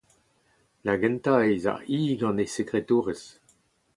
Da 0.83 0.93
gentañ 1.01 1.41
ez 1.55 1.65
a-hi 1.73 1.99
gant 2.19 2.41
he 2.43 2.47
sekretourez. 2.57 3.23